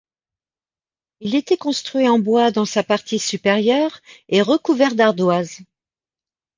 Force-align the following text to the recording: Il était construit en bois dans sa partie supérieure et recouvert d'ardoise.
Il 1.19 1.35
était 1.35 1.57
construit 1.57 2.09
en 2.09 2.17
bois 2.17 2.49
dans 2.49 2.65
sa 2.65 2.81
partie 2.83 3.19
supérieure 3.19 3.99
et 4.29 4.41
recouvert 4.41 4.95
d'ardoise. 4.95 5.59